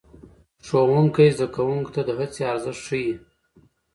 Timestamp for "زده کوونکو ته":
1.37-2.01